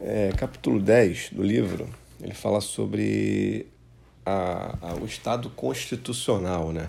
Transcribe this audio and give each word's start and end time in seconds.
É, 0.00 0.32
capítulo 0.36 0.80
10 0.80 1.30
do 1.30 1.42
livro, 1.42 1.88
ele 2.20 2.34
fala 2.34 2.60
sobre 2.60 3.66
a, 4.26 4.76
a, 4.82 4.94
o 4.94 5.06
Estado 5.06 5.48
constitucional, 5.50 6.72
né? 6.72 6.88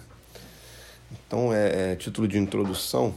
Então, 1.12 1.54
é, 1.54 1.92
é 1.92 1.96
título 1.96 2.28
de 2.28 2.40
introdução, 2.40 3.14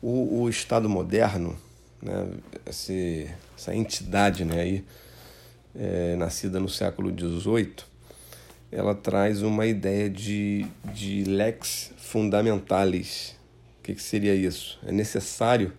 o, 0.00 0.42
o 0.42 0.48
Estado 0.48 0.88
moderno, 0.88 1.58
né, 2.00 2.28
esse, 2.64 3.28
essa 3.58 3.74
entidade 3.74 4.44
né, 4.44 4.60
aí, 4.60 4.84
é, 5.74 6.14
nascida 6.16 6.60
no 6.60 6.68
século 6.68 7.10
XVIII, 7.10 7.74
ela 8.70 8.94
traz 8.94 9.42
uma 9.42 9.66
ideia 9.66 10.08
de, 10.08 10.64
de 10.84 11.24
lex 11.24 11.92
fundamentalis. 11.98 13.34
O 13.80 13.82
que, 13.82 13.94
que 13.94 14.02
seria 14.02 14.34
isso? 14.34 14.78
É 14.86 14.92
necessário 14.92 15.72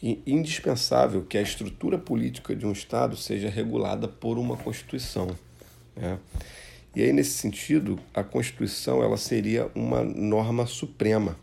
indispensável 0.00 1.24
que 1.24 1.36
a 1.36 1.42
estrutura 1.42 1.98
política 1.98 2.54
de 2.54 2.64
um 2.64 2.72
Estado 2.72 3.16
seja 3.16 3.48
regulada 3.48 4.06
por 4.06 4.38
uma 4.38 4.56
Constituição. 4.56 5.36
Né? 5.96 6.18
E 6.94 7.02
aí, 7.02 7.12
nesse 7.12 7.32
sentido, 7.32 7.98
a 8.14 8.22
Constituição 8.22 9.02
ela 9.02 9.16
seria 9.16 9.70
uma 9.74 10.02
norma 10.02 10.66
suprema. 10.66 11.36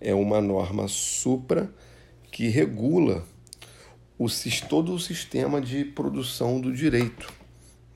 É 0.00 0.14
uma 0.14 0.40
norma 0.40 0.86
supra 0.88 1.72
que 2.30 2.48
regula 2.48 3.24
o, 4.18 4.26
todo 4.68 4.94
o 4.94 4.98
sistema 4.98 5.60
de 5.60 5.84
produção 5.84 6.60
do 6.60 6.72
direito. 6.72 7.32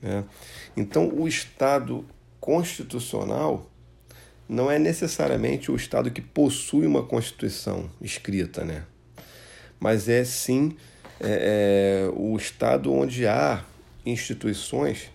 Né? 0.01 0.25
Então, 0.75 1.09
o 1.09 1.27
Estado 1.27 2.05
constitucional 2.39 3.69
não 4.47 4.69
é 4.71 4.79
necessariamente 4.79 5.71
o 5.71 5.75
Estado 5.75 6.09
que 6.09 6.21
possui 6.21 6.85
uma 6.85 7.03
Constituição 7.03 7.89
escrita, 8.01 8.65
né? 8.65 8.83
Mas 9.79 10.09
é 10.09 10.23
sim 10.23 10.75
é, 11.19 12.05
é, 12.07 12.11
o 12.15 12.35
Estado 12.37 12.93
onde 12.93 13.27
há 13.27 13.63
instituições 14.05 15.11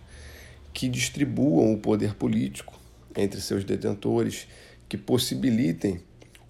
que 0.73 0.89
distribuam 0.89 1.73
o 1.73 1.79
poder 1.79 2.15
político 2.15 2.75
entre 3.17 3.41
seus 3.41 3.65
detentores, 3.65 4.47
que 4.89 4.99
possibilitem 4.99 6.01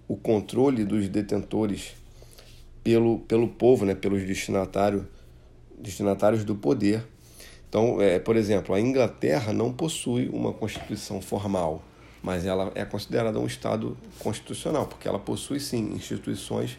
o 0.07 0.15
controle 0.15 0.83
dos 0.83 1.07
detentores 1.07 1.93
pelo, 2.83 3.19
pelo 3.19 3.47
povo, 3.47 3.85
né, 3.85 3.95
pelos 3.95 4.23
destinatários, 4.23 5.03
destinatários 5.77 6.43
do 6.43 6.55
poder. 6.55 7.03
Então, 7.69 8.01
é, 8.01 8.19
por 8.19 8.35
exemplo, 8.35 8.73
a 8.73 8.79
Inglaterra 8.79 9.53
não 9.53 9.71
possui 9.71 10.29
uma 10.29 10.53
constituição 10.53 11.21
formal, 11.21 11.83
mas 12.21 12.45
ela 12.45 12.71
é 12.75 12.83
considerada 12.85 13.39
um 13.39 13.45
Estado 13.45 13.97
constitucional, 14.19 14.87
porque 14.87 15.07
ela 15.07 15.19
possui 15.19 15.59
sim 15.59 15.93
instituições 15.93 16.77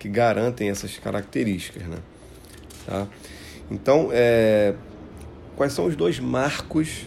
que 0.00 0.08
garantem 0.08 0.70
essas 0.70 0.98
características. 0.98 1.84
Né? 1.84 1.98
Tá? 2.86 3.06
Então, 3.70 4.08
é, 4.10 4.74
quais 5.54 5.74
são 5.74 5.84
os 5.84 5.94
dois 5.94 6.18
marcos 6.18 7.06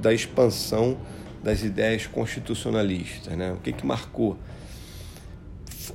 da 0.00 0.12
expansão 0.12 0.98
das 1.42 1.62
ideias 1.62 2.06
constitucionalistas? 2.06 3.36
Né? 3.36 3.52
O 3.52 3.58
que, 3.58 3.72
que 3.72 3.86
marcou? 3.86 4.38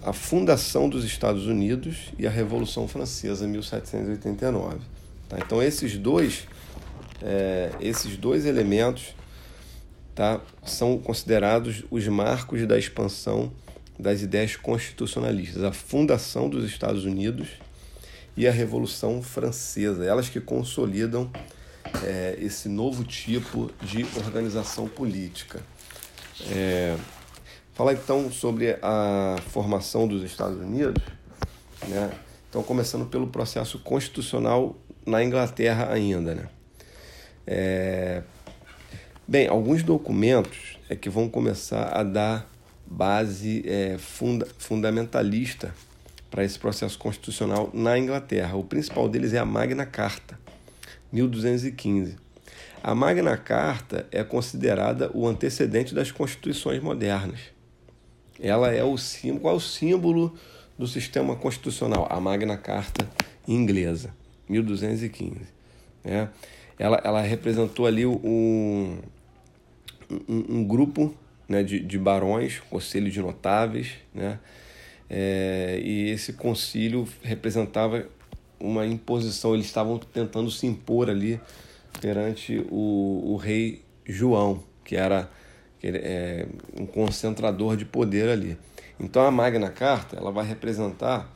A 0.04 0.14
fundação 0.14 0.88
dos 0.88 1.04
Estados 1.04 1.48
Unidos 1.48 2.14
e 2.18 2.28
a 2.28 2.30
Revolução 2.30 2.88
Francesa, 2.88 3.48
1789. 3.48 4.78
Tá? 5.28 5.38
Então, 5.40 5.64
esses 5.64 5.98
dois, 5.98 6.48
é, 7.24 7.72
esses 7.82 8.16
dois 8.16 8.46
elementos 8.46 9.16
tá, 10.14 10.40
são 10.64 11.00
considerados 11.00 11.84
os 11.90 12.08
marcos 12.08 12.68
da 12.68 12.78
expansão 12.78 13.52
das 14.00 14.22
ideias 14.22 14.56
constitucionalistas, 14.56 15.62
a 15.62 15.74
fundação 15.74 16.50
dos 16.50 16.64
Estados 16.64 17.04
Unidos 17.04 17.50
e 18.38 18.48
a 18.48 18.52
Revolução 18.52 19.22
Francesa, 19.22 20.06
elas 20.06 20.30
que 20.30 20.40
consolidam 20.40 21.30
é, 22.04 22.38
esse 22.40 22.70
novo 22.70 23.04
tipo 23.04 23.70
de 23.82 24.06
organização 24.26 24.88
política. 24.88 25.60
É, 26.50 26.96
falar 27.74 27.94
então 27.94 28.32
sobre 28.32 28.78
a 28.82 29.36
formação 29.50 30.08
dos 30.08 30.24
Estados 30.24 30.58
Unidos, 30.58 31.04
né? 31.90 32.10
então 32.50 32.64
começando 32.64 33.06
pelo 33.06 33.28
processo 33.28 33.80
constitucional 33.80 34.78
na 35.06 35.22
Inglaterra 35.22 35.92
ainda. 35.92 36.36
Né? 36.36 36.50
É, 37.46 38.24
bem, 39.28 39.50
alguns 39.50 39.84
documentos 39.84 40.78
é 40.90 40.96
que 40.96 41.10
vão 41.10 41.28
começar 41.28 41.90
a 41.90 42.04
dar 42.04 42.50
base 42.90 43.64
é, 43.68 43.98
funda 44.00 44.48
fundamentalista 44.58 45.74
para 46.32 46.44
esse 46.44 46.58
processo 46.58 46.98
constitucional 46.98 47.70
na 47.74 47.98
Inglaterra. 47.98 48.56
O 48.56 48.64
principal 48.64 49.08
deles 49.08 49.34
é 49.34 49.38
a 49.38 49.46
Magna 49.46 49.86
Carta, 49.86 50.40
1215. 51.12 52.18
A 52.82 52.96
Magna 52.96 53.38
Carta 53.38 54.08
é 54.12 54.24
considerada 54.24 55.12
o 55.14 55.28
antecedente 55.28 55.94
das 55.94 56.12
constituições 56.12 56.82
modernas. 56.82 57.40
Ela 58.40 58.72
é 58.74 58.84
o 58.84 58.98
símbolo, 58.98 59.42
qual 59.42 59.54
é 59.54 59.58
o 59.58 59.62
símbolo 59.62 60.34
do 60.78 60.88
sistema 60.88 61.36
constitucional? 61.36 62.08
A 62.10 62.20
Magna 62.20 62.58
Carta 62.58 63.08
inglesa, 63.48 64.14
1215. 64.48 65.42
Né? 66.04 66.30
Ela, 66.78 67.02
ela 67.04 67.22
representou 67.22 67.86
ali 67.86 68.06
um, 68.06 68.98
um, 70.10 70.46
um 70.58 70.64
grupo 70.64 71.14
né, 71.50 71.64
de, 71.64 71.80
de 71.80 71.98
barões, 71.98 72.62
conselho 72.70 73.10
de 73.10 73.20
notáveis, 73.20 73.94
né, 74.14 74.40
é, 75.10 75.82
e 75.84 76.12
esse 76.12 76.34
concílio 76.34 77.08
representava 77.24 78.08
uma 78.60 78.86
imposição, 78.86 79.56
eles 79.56 79.66
estavam 79.66 79.98
tentando 79.98 80.52
se 80.52 80.68
impor 80.68 81.10
ali 81.10 81.42
perante 82.00 82.64
o, 82.70 83.34
o 83.34 83.36
rei 83.38 83.82
João, 84.06 84.64
que 84.86 84.96
era 84.96 85.30
é, 85.82 86.46
um 86.80 86.86
concentrador 86.86 87.76
de 87.76 87.86
poder 87.86 88.30
ali. 88.30 88.58
Então 89.00 89.26
a 89.26 89.32
Magna 89.32 89.70
Carta 89.70 90.18
ela 90.18 90.32
vai 90.32 90.46
representar 90.46 91.34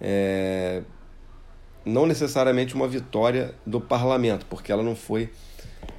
é, 0.00 0.82
não 1.84 2.06
necessariamente 2.06 2.74
uma 2.74 2.88
vitória 2.88 3.54
do 3.64 3.80
parlamento, 3.80 4.46
porque 4.46 4.72
ela 4.72 4.82
não 4.82 4.96
foi 4.96 5.30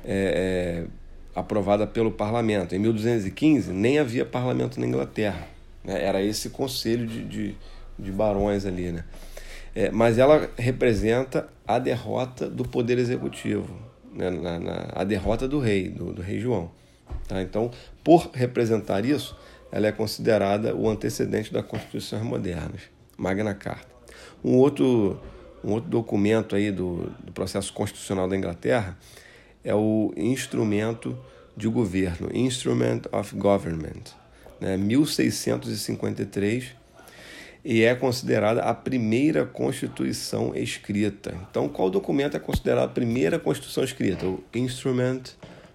é, 0.04 0.84
é 0.86 1.07
aprovada 1.38 1.86
pelo 1.86 2.12
parlamento. 2.12 2.74
Em 2.74 2.80
1215 2.80 3.72
nem 3.72 4.00
havia 4.00 4.26
parlamento 4.26 4.80
na 4.80 4.88
Inglaterra, 4.88 5.48
né? 5.84 6.04
era 6.04 6.20
esse 6.20 6.50
conselho 6.50 7.06
de, 7.06 7.24
de, 7.24 7.56
de 7.98 8.12
barões 8.12 8.66
ali. 8.66 8.92
Né? 8.92 9.04
É, 9.76 9.92
mas 9.92 10.18
ela 10.18 10.50
representa 10.58 11.48
a 11.68 11.78
derrota 11.78 12.50
do 12.50 12.68
poder 12.68 12.98
executivo, 12.98 13.70
né? 14.12 14.32
na, 14.32 14.60
na, 14.60 14.88
a 14.96 15.04
derrota 15.04 15.48
do 15.48 15.60
rei, 15.60 15.90
do, 15.90 16.12
do 16.12 16.24
rei 16.24 16.40
João. 16.40 16.72
Tá? 17.28 17.40
Então, 17.40 17.70
por 18.04 18.32
representar 18.34 19.06
isso, 19.06 19.38
ela 19.72 19.86
é 19.86 19.92
considerada 19.92 20.76
o 20.76 20.90
antecedente 20.90 21.54
das 21.54 21.64
constituições 21.64 22.24
modernas, 22.24 22.82
Magna 23.16 23.54
Carta. 23.54 23.96
Um 24.44 24.56
outro, 24.56 25.22
um 25.64 25.74
outro 25.74 25.88
documento 25.88 26.56
aí 26.56 26.72
do, 26.72 27.12
do 27.24 27.32
processo 27.32 27.72
constitucional 27.74 28.28
da 28.28 28.36
Inglaterra 28.36 28.98
é 29.68 29.76
o 29.76 30.14
instrumento 30.16 31.16
de 31.58 31.68
governo, 31.68 32.30
Instrument 32.34 33.02
of 33.12 33.36
Government, 33.36 34.14
né, 34.62 34.78
1653, 34.78 36.68
e 37.66 37.84
é 37.84 37.94
considerada 37.94 38.62
a 38.62 38.74
primeira 38.74 39.46
Constituição 39.46 40.56
escrita. 40.56 41.36
Então, 41.52 41.68
qual 41.68 41.90
documento 41.90 42.38
é 42.38 42.40
considerado 42.40 42.86
a 42.86 42.94
primeira 42.94 43.38
Constituição 43.38 43.84
escrita? 43.84 44.26
O 44.26 44.42
Instrument 44.56 45.24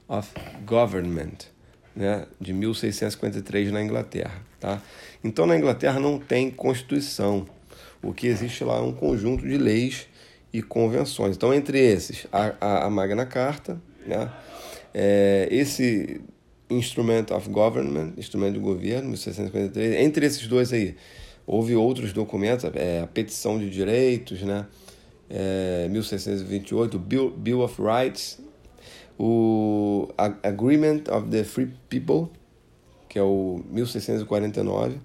of 0.09 0.31
Government, 0.65 1.51
né, 1.95 2.27
de 2.41 2.55
1653 2.55 3.71
na 3.71 3.83
Inglaterra. 3.83 4.41
Tá? 4.59 4.81
Então, 5.23 5.45
na 5.45 5.55
Inglaterra 5.55 6.01
não 6.01 6.19
tem 6.19 6.51
Constituição. 6.51 7.47
O 8.03 8.15
que 8.15 8.27
existe 8.27 8.65
lá 8.65 8.77
é 8.77 8.81
um 8.81 8.95
conjunto 8.95 9.47
de 9.47 9.59
leis 9.59 10.07
e 10.53 10.63
convenções. 10.63 11.37
Então, 11.37 11.53
entre 11.53 11.79
esses, 11.79 12.27
a, 12.33 12.55
a, 12.61 12.87
a 12.87 12.91
Magna 12.91 13.25
Carta, 13.25 13.81
né? 14.07 14.31
É, 14.95 15.49
esse 15.51 16.21
Instrument 16.69 17.27
of 17.31 17.49
Government, 17.49 18.13
instrumento 18.17 18.55
de 18.55 18.61
governo, 18.61 19.09
1653, 19.09 19.97
entre 20.05 20.27
esses 20.27 20.47
dois 20.47 20.73
aí, 20.73 20.97
houve 21.47 21.75
outros 21.75 22.13
documentos, 22.13 22.71
é, 22.75 23.01
a 23.01 23.07
Petição 23.07 23.59
de 23.59 23.71
Direitos, 23.71 24.43
né? 24.43 24.67
É, 25.31 25.89
1628, 25.89 26.99
Bill, 26.99 27.31
Bill 27.31 27.61
of 27.61 27.81
Rights, 27.81 28.39
o 29.19 30.09
Agreement 30.43 31.05
of 31.11 31.29
the 31.31 31.43
Free 31.45 31.71
People, 31.89 32.29
que 33.09 33.19
é 33.19 33.23
o 33.23 33.63
1649. 33.71 34.97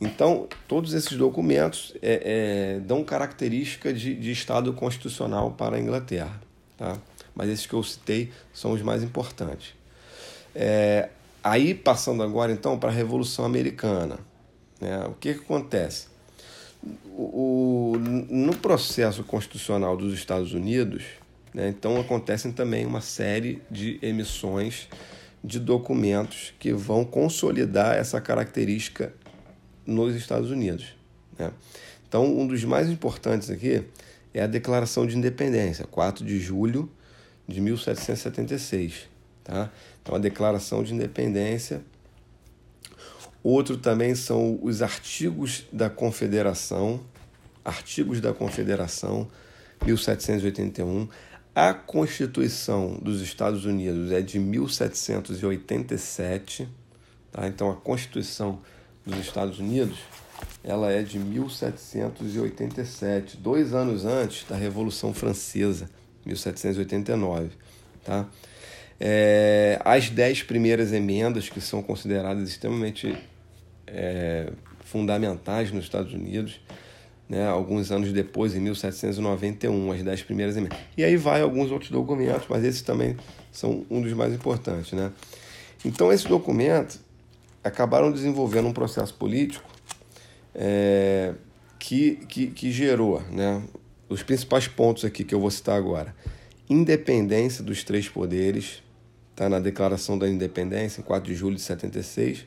Então, 0.00 0.48
todos 0.66 0.94
esses 0.94 1.16
documentos 1.16 1.94
é, 2.00 2.76
é, 2.76 2.80
dão 2.80 3.04
característica 3.04 3.92
de, 3.92 4.14
de 4.14 4.30
Estado 4.30 4.72
constitucional 4.72 5.50
para 5.50 5.76
a 5.76 5.80
Inglaterra. 5.80 6.40
Tá? 6.78 6.96
Mas 7.34 7.50
esses 7.50 7.66
que 7.66 7.74
eu 7.74 7.82
citei 7.82 8.32
são 8.52 8.72
os 8.72 8.80
mais 8.80 9.02
importantes. 9.02 9.74
É, 10.54 11.10
aí, 11.44 11.74
passando 11.74 12.22
agora 12.22 12.50
então 12.50 12.78
para 12.78 12.88
a 12.88 12.92
Revolução 12.92 13.44
Americana. 13.44 14.18
Né? 14.80 15.04
O 15.06 15.12
que, 15.12 15.34
que 15.34 15.40
acontece? 15.40 16.10
o, 17.16 17.96
no 18.28 18.56
processo 18.56 19.22
constitucional 19.22 19.96
dos 19.96 20.14
Estados 20.14 20.52
Unidos, 20.52 21.04
né, 21.52 21.68
então 21.68 22.00
acontecem 22.00 22.52
também 22.52 22.86
uma 22.86 23.00
série 23.00 23.60
de 23.70 23.98
emissões 24.02 24.88
de 25.42 25.58
documentos 25.58 26.52
que 26.58 26.72
vão 26.72 27.04
consolidar 27.04 27.96
essa 27.96 28.20
característica 28.20 29.12
nos 29.86 30.14
Estados 30.14 30.50
Unidos. 30.50 30.94
Né? 31.38 31.50
Então, 32.08 32.24
um 32.24 32.46
dos 32.46 32.64
mais 32.64 32.88
importantes 32.88 33.50
aqui 33.50 33.84
é 34.34 34.42
a 34.42 34.46
Declaração 34.46 35.06
de 35.06 35.16
Independência, 35.16 35.86
4 35.86 36.24
de 36.24 36.38
julho 36.38 36.90
de 37.46 37.60
1776. 37.60 39.08
Tá? 39.44 39.70
Então, 40.02 40.14
a 40.14 40.18
Declaração 40.18 40.82
de 40.82 40.94
Independência. 40.94 41.82
Outro 43.42 43.78
também 43.78 44.14
são 44.14 44.58
os 44.62 44.82
artigos 44.82 45.64
da 45.72 45.88
Confederação, 45.88 47.00
artigos 47.64 48.20
da 48.20 48.34
Confederação, 48.34 49.26
1781. 49.84 51.08
A 51.54 51.72
Constituição 51.74 52.98
dos 53.02 53.22
Estados 53.22 53.64
Unidos 53.64 54.12
é 54.12 54.20
de 54.20 54.38
1787, 54.38 56.68
tá? 57.32 57.48
Então 57.48 57.70
a 57.70 57.76
Constituição 57.76 58.60
dos 59.10 59.26
Estados 59.26 59.58
Unidos 59.58 59.98
ela 60.62 60.92
é 60.92 61.02
de 61.02 61.18
1787, 61.18 63.38
dois 63.38 63.74
anos 63.74 64.04
antes 64.04 64.46
da 64.46 64.54
Revolução 64.56 65.14
Francesa, 65.14 65.88
1789, 66.24 67.48
tá? 68.04 68.28
É, 69.02 69.80
as 69.82 70.10
dez 70.10 70.42
primeiras 70.42 70.92
emendas 70.92 71.48
que 71.48 71.58
são 71.60 71.82
consideradas 71.82 72.50
extremamente 72.50 73.16
é, 73.86 74.52
fundamentais 74.84 75.72
nos 75.72 75.84
Estados 75.84 76.12
Unidos, 76.12 76.60
né, 77.26 77.48
alguns 77.48 77.90
anos 77.90 78.12
depois, 78.12 78.54
em 78.54 78.60
1791, 78.60 79.92
as 79.92 80.02
dez 80.02 80.22
primeiras 80.22 80.54
emendas. 80.56 80.78
E 80.96 81.04
aí 81.04 81.16
vai 81.16 81.40
alguns 81.40 81.70
outros 81.70 81.90
documentos, 81.90 82.44
mas 82.48 82.62
esses 82.64 82.82
também 82.82 83.16
são 83.50 83.86
um 83.88 84.02
dos 84.02 84.12
mais 84.12 84.34
importantes. 84.34 84.92
Né? 84.92 85.10
Então, 85.82 86.12
esses 86.12 86.26
documentos 86.26 87.00
acabaram 87.62 88.10
desenvolvendo 88.10 88.68
um 88.68 88.72
processo 88.72 89.14
político 89.14 89.68
é, 90.54 91.34
que, 91.78 92.16
que, 92.26 92.46
que 92.48 92.72
gerou 92.72 93.22
né, 93.30 93.62
os 94.08 94.22
principais 94.22 94.66
pontos 94.66 95.04
aqui 95.04 95.24
que 95.24 95.34
eu 95.34 95.40
vou 95.40 95.50
citar 95.50 95.76
agora. 95.76 96.14
Independência 96.68 97.64
dos 97.64 97.82
três 97.84 98.08
poderes, 98.08 98.82
está 99.30 99.48
na 99.48 99.58
Declaração 99.58 100.18
da 100.18 100.28
Independência, 100.28 101.00
em 101.00 101.04
4 101.04 101.32
de 101.32 101.36
julho 101.36 101.56
de 101.56 101.62
76. 101.62 102.46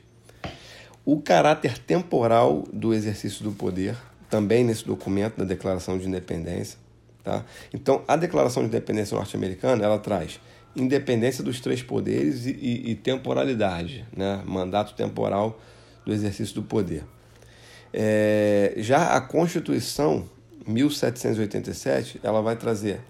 O 1.04 1.20
caráter 1.20 1.78
temporal 1.78 2.64
do 2.72 2.94
exercício 2.94 3.44
do 3.44 3.52
poder, 3.52 3.96
também 4.30 4.64
nesse 4.64 4.86
documento 4.86 5.36
da 5.36 5.44
Declaração 5.44 5.98
de 5.98 6.06
Independência. 6.06 6.78
Tá? 7.22 7.44
Então, 7.72 8.02
a 8.06 8.16
Declaração 8.16 8.62
de 8.62 8.68
Independência 8.68 9.16
norte-americana 9.16 9.84
ela 9.84 9.98
traz 9.98 10.40
independência 10.76 11.42
dos 11.42 11.60
três 11.60 11.82
poderes 11.82 12.46
e, 12.46 12.50
e, 12.50 12.90
e, 12.90 12.94
temporalidade, 12.94 14.04
né? 14.16 14.42
mandato 14.44 14.94
temporal 14.94 15.60
do 16.04 16.12
exercício 16.12 16.54
do 16.54 16.62
poder. 16.62 17.04
É, 17.92 18.74
já 18.78 19.14
a 19.14 19.20
Constituição 19.20 20.28
1787 20.66 22.20
ela 22.22 22.42
vai 22.42 22.56
trazer 22.56 23.00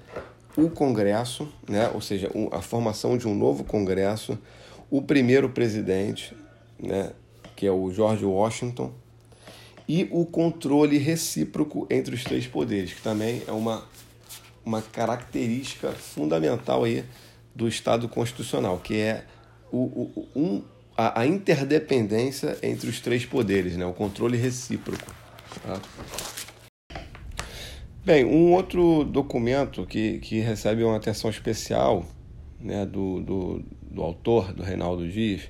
o 0.56 0.69
Congresso, 0.69 1.49
né? 1.69 1.90
ou 1.93 2.00
seja, 2.00 2.31
a 2.52 2.61
formação 2.61 3.16
de 3.16 3.26
um 3.26 3.34
novo 3.34 3.64
Congresso, 3.64 4.38
o 4.90 5.00
primeiro 5.00 5.49
presidente, 5.49 6.37
né? 6.78 7.12
que 7.56 7.66
é 7.66 7.72
o 7.72 7.90
George 7.90 8.25
Washington, 8.25 8.93
e 9.88 10.08
o 10.11 10.25
controle 10.25 10.99
recíproco 10.99 11.87
entre 11.90 12.14
os 12.14 12.25
três 12.25 12.46
poderes, 12.46 12.93
que 12.93 13.02
também 13.02 13.43
é 13.46 13.52
uma, 13.52 13.84
uma 14.64 14.81
característica 14.81 15.93
fundamental 15.93 16.84
aí 16.84 17.05
do 17.54 17.68
Estado 17.68 18.08
constitucional, 18.08 18.78
que 18.78 18.96
é 18.96 19.24
o, 19.70 19.78
o, 19.78 20.28
um, 20.34 20.62
a, 20.96 21.20
a, 21.20 21.26
interdependência 21.26 22.58
entre 22.62 22.88
os 22.88 23.00
três 23.00 23.24
poderes, 23.24 23.76
né? 23.76 23.86
o 23.86 23.92
controle 23.92 24.36
recíproco. 24.36 25.14
Tá? 25.62 25.80
Bem, 28.04 28.24
um 28.24 28.52
outro 28.52 29.04
documento 29.04 29.86
que, 29.86 30.18
que 30.18 30.40
recebe 30.40 30.84
uma 30.84 30.96
atenção 30.96 31.30
especial 31.30 32.06
né, 32.60 32.84
do, 32.84 33.20
do, 33.20 33.64
do 33.82 34.02
autor, 34.02 34.52
do 34.52 34.62
Reinaldo 34.62 35.08
Dias, 35.08 35.42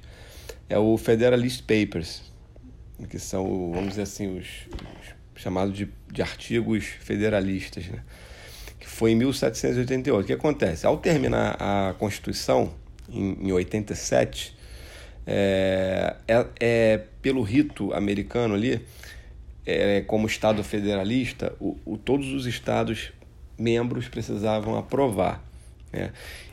é 0.68 0.78
o 0.78 0.96
Federalist 0.96 1.62
Papers, 1.62 2.22
que 3.08 3.18
são, 3.18 3.72
vamos 3.72 3.90
dizer 3.90 4.02
assim, 4.02 4.38
os, 4.38 4.46
os 5.34 5.42
chamados 5.42 5.76
de, 5.76 5.88
de 6.12 6.22
artigos 6.22 6.84
federalistas, 6.84 7.86
né? 7.88 8.02
Foi 8.94 9.10
em 9.10 9.16
1788. 9.16 10.24
O 10.24 10.26
que 10.26 10.32
acontece? 10.32 10.86
Ao 10.86 10.96
terminar 10.96 11.56
a 11.58 11.94
Constituição, 11.98 12.72
em, 13.10 13.48
em 13.48 13.52
87, 13.52 14.56
é, 15.26 16.14
é, 16.28 16.46
é, 16.60 17.00
pelo 17.20 17.42
rito 17.42 17.92
americano 17.92 18.54
ali, 18.54 18.80
é, 19.66 20.02
como 20.02 20.28
Estado 20.28 20.62
federalista, 20.62 21.52
o, 21.58 21.76
o, 21.84 21.98
todos 21.98 22.32
os 22.32 22.46
estados 22.46 23.12
membros 23.58 24.06
precisavam 24.06 24.78
aprovar. 24.78 25.44
Né? 25.92 26.12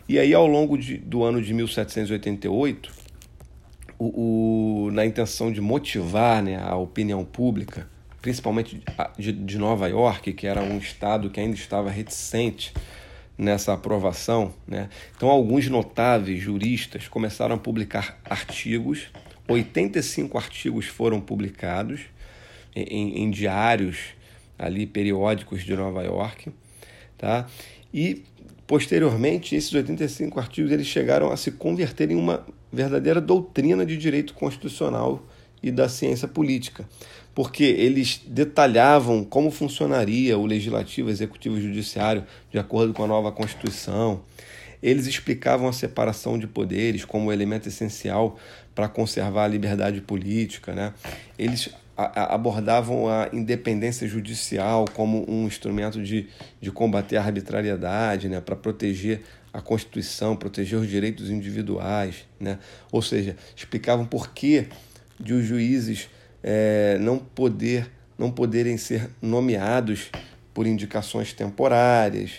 E 0.10 0.18
aí, 0.18 0.34
ao 0.34 0.48
longo 0.48 0.80
de, 0.80 0.98
do 0.98 1.24
ano 1.24 1.44
de 1.44 1.54
1788, 1.54 2.92
o, 4.00 4.86
o, 4.88 4.92
na 4.92 5.06
intenção 5.06 5.52
de 5.52 5.62
motivar 5.62 6.42
né, 6.42 6.58
a 6.60 6.76
opinião 6.76 7.24
pública, 7.24 7.88
principalmente 8.22 8.82
de, 9.18 9.32
de 9.32 9.58
Nova 9.58 9.88
York, 9.88 10.34
que 10.34 10.46
era 10.46 10.62
um 10.62 10.78
estado 10.78 11.30
que 11.30 11.40
ainda 11.40 11.56
estava 11.56 11.90
reticente 11.90 12.74
nessa 13.38 13.74
aprovação. 13.74 14.54
Né? 14.68 14.90
Então, 15.16 15.30
alguns 15.30 15.68
notáveis 15.68 16.40
juristas 16.40 17.08
começaram 17.08 17.56
a 17.56 17.58
publicar 17.58 18.20
artigos, 18.24 19.08
85 19.48 20.38
artigos 20.38 20.86
foram 20.86 21.20
publicados 21.20 22.02
em, 22.76 23.24
em 23.24 23.32
diários 23.32 24.14
ali 24.58 24.86
periódicos 24.86 25.64
de 25.64 25.76
Nova 25.76 26.04
York, 26.04 26.52
tá? 27.18 27.48
E 27.92 28.24
posteriormente 28.68 29.56
esses 29.56 29.74
85 29.74 30.40
artigos 30.40 30.72
eles 30.72 30.88
chegaram 30.88 31.32
a 31.32 31.36
se 31.36 31.52
converter 31.52 32.12
em 32.12 32.16
uma 32.16 32.46
verdadeira 32.72 33.20
doutrina 33.20 33.86
de 33.86 33.98
direito 33.98 34.34
constitucional 34.36 35.26
e 35.64 35.72
da 35.72 35.88
ciência 35.88 36.28
política, 36.28 36.88
porque 37.36 37.64
eles 37.64 38.22
detalhavam 38.26 39.24
como 39.24 39.52
funcionaria 39.52 40.38
o 40.38 40.46
legislativo, 40.46 41.10
executivo 41.10 41.58
e 41.58 41.62
judiciário 41.62 42.24
de 42.52 42.58
acordo 42.58 42.94
com 42.94 43.04
a 43.04 43.08
nova 43.08 43.32
Constituição. 43.32 44.22
Eles 44.82 45.06
explicavam 45.06 45.68
a 45.68 45.74
separação 45.74 46.40
de 46.40 46.48
poderes 46.48 47.06
como 47.06 47.32
elemento 47.32 47.68
essencial 47.68 48.40
para 48.74 48.88
conservar 48.88 49.46
a 49.46 49.48
liberdade 49.48 50.02
política. 50.02 50.74
Né? 50.74 50.94
Eles 51.38 51.70
abordavam 51.96 53.08
a 53.08 53.30
independência 53.32 54.08
judicial 54.08 54.86
como 54.94 55.30
um 55.30 55.46
instrumento 55.46 56.02
de, 56.02 56.28
de 56.60 56.72
combater 56.72 57.18
a 57.18 57.22
arbitrariedade, 57.22 58.28
né? 58.28 58.42
para 58.42 58.56
proteger 58.56 59.22
a 59.54 59.62
Constituição, 59.62 60.36
proteger 60.36 60.80
os 60.80 60.88
direitos 60.88 61.30
individuais, 61.30 62.26
né? 62.40 62.58
ou 62.92 63.02
seja, 63.02 63.36
explicavam 63.56 64.06
por 64.06 64.30
que 64.30 64.68
de 65.22 65.34
os 65.34 65.46
juízes 65.46 66.10
é, 66.44 66.98
não, 67.00 67.18
poder, 67.18 67.90
não 68.18 68.32
poderem 68.32 68.78
ser 68.78 69.10
nomeados 69.22 70.10
por 70.54 70.68
indicações 70.68 71.34
temporárias, 71.34 72.32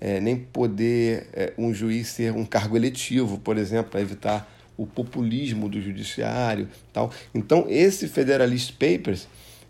é, 0.00 0.20
nem 0.20 0.36
poder 0.36 1.28
é, 1.32 1.52
um 1.58 1.74
juiz 1.74 2.08
ser 2.08 2.32
um 2.32 2.44
cargo 2.44 2.76
eletivo, 2.76 3.38
por 3.38 3.58
exemplo, 3.58 3.90
para 3.90 4.00
evitar 4.00 4.50
o 4.76 4.86
populismo 4.86 5.68
do 5.68 5.82
judiciário, 5.82 6.68
tal. 6.92 7.10
Então, 7.34 7.66
esse 7.68 8.06
Federalist 8.06 8.72
Papers, 8.74 9.26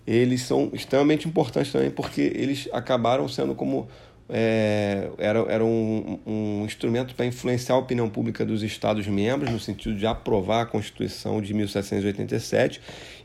eles 0.07 0.43
são 0.43 0.71
extremamente 0.73 1.27
importantes 1.27 1.73
também 1.73 1.91
porque 1.91 2.21
eles 2.35 2.69
acabaram 2.73 3.27
sendo 3.27 3.55
como 3.55 3.89
é, 4.29 5.11
era, 5.17 5.39
era 5.49 5.65
um, 5.65 6.19
um 6.27 6.65
instrumento 6.65 7.15
para 7.15 7.25
influenciar 7.25 7.77
a 7.77 7.79
opinião 7.79 8.11
pública 8.11 8.45
dos 8.45 8.63
Estados-membros, 8.63 9.51
no 9.51 9.59
sentido 9.59 9.97
de 9.97 10.07
aprovar 10.07 10.63
a 10.63 10.67
Constituição 10.67 11.41
de 11.41 11.55
1787, 11.55 12.81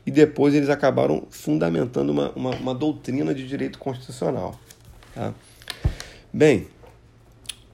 e 0.06 0.10
depois 0.10 0.54
eles 0.54 0.70
acabaram 0.70 1.26
fundamentando 1.28 2.10
uma, 2.10 2.30
uma, 2.30 2.50
uma 2.50 2.74
doutrina 2.74 3.34
de 3.34 3.46
direito 3.46 3.78
constitucional. 3.78 4.58
Tá? 5.14 5.34
Bem, 6.32 6.68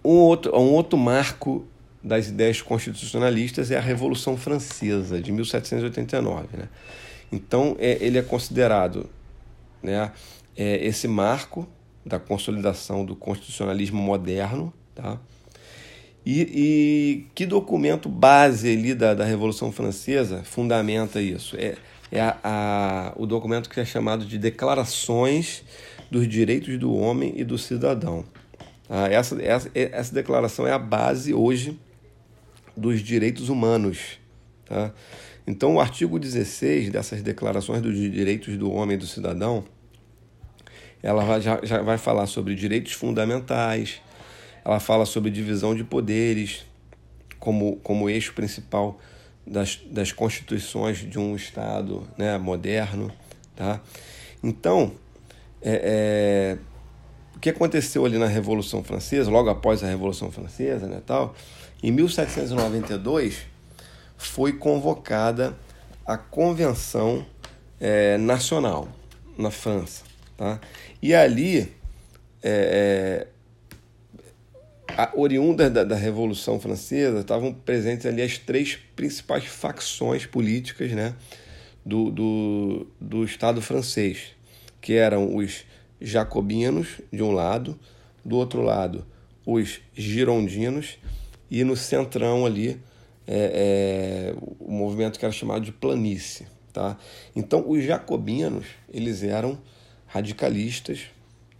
um 0.04 0.16
outro, 0.16 0.56
um 0.56 0.72
outro 0.72 0.98
marco 0.98 1.66
das 2.02 2.28
ideias 2.28 2.60
constitucionalistas 2.62 3.70
é 3.70 3.76
a 3.76 3.80
Revolução 3.80 4.36
Francesa, 4.36 5.20
de 5.20 5.30
1789. 5.30 6.56
Né? 6.56 6.68
Então, 7.30 7.76
é, 7.78 7.98
ele 8.00 8.18
é 8.18 8.22
considerado 8.22 9.08
né, 9.82 10.10
é, 10.56 10.84
esse 10.84 11.06
marco 11.06 11.68
da 12.10 12.18
consolidação 12.18 13.04
do 13.04 13.16
constitucionalismo 13.16 14.00
moderno. 14.00 14.72
Tá? 14.94 15.18
E, 16.26 16.40
e 16.42 17.26
que 17.34 17.46
documento 17.46 18.08
base 18.08 18.70
ali 18.70 18.94
da, 18.94 19.14
da 19.14 19.24
Revolução 19.24 19.72
Francesa 19.72 20.42
fundamenta 20.44 21.22
isso? 21.22 21.56
É 21.56 21.76
é 22.12 22.20
a, 22.20 22.38
a, 22.42 23.12
o 23.16 23.26
documento 23.26 23.70
que 23.70 23.78
é 23.78 23.84
chamado 23.84 24.24
de 24.24 24.36
Declarações 24.36 25.62
dos 26.10 26.26
Direitos 26.26 26.76
do 26.78 26.92
Homem 26.92 27.34
e 27.36 27.44
do 27.44 27.56
Cidadão. 27.56 28.24
Ah, 28.88 29.08
essa, 29.08 29.40
essa, 29.40 29.70
essa 29.74 30.12
declaração 30.12 30.66
é 30.66 30.72
a 30.72 30.78
base 30.78 31.32
hoje 31.32 31.78
dos 32.76 33.00
direitos 33.00 33.48
humanos. 33.48 34.18
Tá? 34.64 34.92
Então, 35.46 35.76
o 35.76 35.80
artigo 35.80 36.18
16 36.18 36.90
dessas 36.90 37.22
declarações 37.22 37.80
dos 37.80 37.96
direitos 37.96 38.56
do 38.56 38.70
homem 38.72 38.96
e 38.96 38.98
do 38.98 39.06
cidadão, 39.06 39.64
ela 41.02 41.24
vai, 41.24 41.40
já, 41.40 41.60
já 41.62 41.82
vai 41.82 41.98
falar 41.98 42.26
sobre 42.26 42.54
direitos 42.54 42.92
fundamentais, 42.92 44.00
ela 44.64 44.78
fala 44.78 45.06
sobre 45.06 45.30
divisão 45.30 45.74
de 45.74 45.82
poderes 45.84 46.66
como, 47.38 47.76
como 47.76 48.08
eixo 48.08 48.34
principal 48.34 48.98
das, 49.46 49.80
das 49.86 50.12
constituições 50.12 50.98
de 50.98 51.18
um 51.18 51.34
Estado 51.34 52.06
né, 52.16 52.36
moderno. 52.38 53.10
Tá? 53.56 53.80
Então, 54.42 54.92
é, 55.62 56.56
é, 56.56 56.58
o 57.34 57.38
que 57.40 57.50
aconteceu 57.50 58.04
ali 58.04 58.18
na 58.18 58.26
Revolução 58.26 58.84
Francesa, 58.84 59.30
logo 59.30 59.48
após 59.48 59.82
a 59.82 59.86
Revolução 59.86 60.30
Francesa, 60.30 60.86
né, 60.86 61.02
tal, 61.04 61.34
em 61.82 61.90
1792 61.90 63.46
foi 64.18 64.52
convocada 64.52 65.56
a 66.06 66.18
Convenção 66.18 67.24
é, 67.80 68.18
Nacional 68.18 68.88
na 69.38 69.50
França. 69.50 70.09
Tá? 70.40 70.58
E 71.02 71.14
ali, 71.14 71.70
é, 72.42 73.26
é 73.26 73.26
a, 74.96 75.12
oriundas 75.14 75.70
da, 75.70 75.84
da, 75.84 75.94
Revolução 75.94 76.58
Francesa, 76.58 77.20
estavam 77.20 77.52
presentes 77.52 78.06
ali 78.06 78.22
as 78.22 78.38
três 78.38 78.78
principais 78.96 79.44
facções 79.44 80.24
políticas 80.24 80.92
né, 80.92 81.14
do, 81.84 82.10
do, 82.10 82.86
do 82.98 83.22
Estado 83.22 83.60
francês, 83.60 84.34
que 84.80 84.94
eram 84.94 85.36
os 85.36 85.66
jacobinos, 86.00 87.02
de 87.12 87.22
um 87.22 87.32
lado, 87.32 87.78
do 88.24 88.38
outro 88.38 88.62
lado, 88.62 89.04
os 89.44 89.82
girondinos, 89.92 90.96
e 91.50 91.62
no 91.64 91.76
centrão 91.76 92.46
ali, 92.46 92.80
é, 93.26 94.32
é, 94.32 94.34
o 94.58 94.72
movimento 94.72 95.18
que 95.18 95.24
era 95.26 95.32
chamado 95.32 95.66
de 95.66 95.72
planície. 95.72 96.46
Tá? 96.72 96.96
Então, 97.36 97.68
os 97.68 97.84
jacobinos, 97.84 98.64
eles 98.90 99.22
eram 99.22 99.58
radicalistas, 100.10 101.06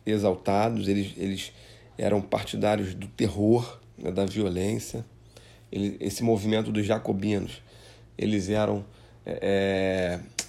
exaltados, 0.04 0.88
eles, 0.88 1.14
eles 1.16 1.52
eram 1.96 2.20
partidários 2.20 2.94
do 2.94 3.06
terror, 3.06 3.80
né, 3.96 4.10
da 4.10 4.26
violência. 4.26 5.04
Ele, 5.70 5.96
esse 6.00 6.22
movimento 6.24 6.72
dos 6.72 6.84
jacobinos, 6.84 7.62
eles 8.18 8.48
eram 8.48 8.84
é, 9.24 9.38
é 9.42 10.40